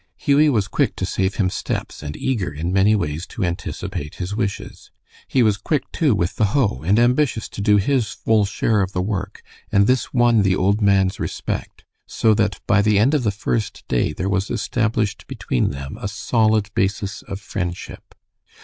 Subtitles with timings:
[0.17, 4.35] Hughie was quick to save him steps, and eager in many ways to anticipate his
[4.35, 4.89] wishes.
[5.27, 8.93] He was quick, too, with the hoe, and ambitious to do his full share of
[8.93, 13.21] the work, and this won the old man's respect, so that by the end of
[13.21, 18.15] the first day there was established between them a solid basis of friendship.